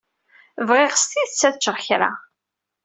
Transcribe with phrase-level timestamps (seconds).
[0.67, 2.11] Bɣiɣ s tidet ad ččeɣ kra.